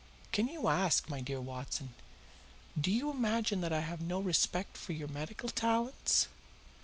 "Can 0.31 0.47
you 0.47 0.67
ask, 0.67 1.09
my 1.09 1.21
dear 1.21 1.39
Watson? 1.39 1.93
Do 2.75 2.89
you 2.89 3.11
imagine 3.11 3.61
that 3.61 3.71
I 3.71 3.81
have 3.81 4.01
no 4.01 4.19
respect 4.19 4.75
for 4.75 4.93
your 4.93 5.07
medical 5.07 5.49
talents? 5.49 6.27